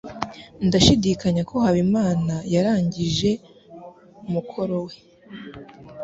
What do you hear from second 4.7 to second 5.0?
we.